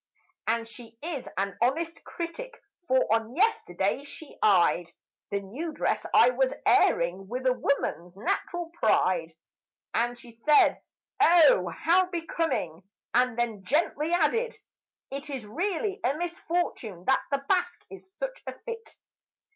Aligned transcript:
And 0.47 0.67
she 0.67 0.97
is 1.03 1.25
a 1.37 1.53
careful 1.61 2.01
critic; 2.03 2.59
for 2.87 3.05
on 3.13 3.35
yesterday 3.35 4.03
she 4.03 4.35
eyed 4.41 4.91
The 5.29 5.41
new 5.41 5.71
dress 5.71 6.03
I 6.11 6.31
was 6.31 6.51
airing 6.65 7.27
with 7.27 7.45
a 7.45 7.53
woman's 7.53 8.17
natural 8.17 8.71
pride, 8.73 9.31
And 9.93 10.17
she 10.17 10.41
said, 10.43 10.81
"Oh, 11.19 11.67
how 11.67 12.07
becoming!" 12.07 12.81
and 13.13 13.37
then 13.37 13.63
softly 13.63 14.11
added, 14.11 14.57
"It 15.11 15.29
Is 15.29 15.45
really 15.45 15.99
a 16.03 16.17
misfortune 16.17 17.05
that 17.05 17.21
the 17.29 17.45
basque 17.47 17.85
is 17.91 18.11
such 18.17 18.41
a 18.47 18.57
fit." 18.61 18.95